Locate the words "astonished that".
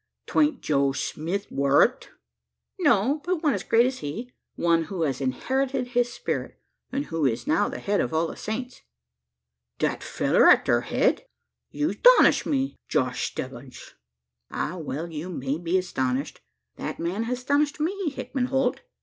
15.77-16.97